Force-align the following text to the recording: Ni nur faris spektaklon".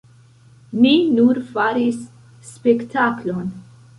Ni 0.85 0.93
nur 1.17 1.41
faris 1.51 2.01
spektaklon". 2.55 3.55